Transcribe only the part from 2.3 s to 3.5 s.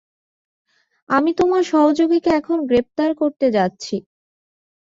এখন গ্রেপ্তার করতে